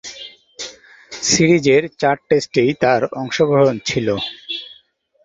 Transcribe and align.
সিরিজের 1.11 1.83
চার 1.99 2.17
টেস্টেই 2.27 2.71
তার 2.83 3.01
অংশগ্রহণ 3.21 3.75
ছিল। 3.85 4.07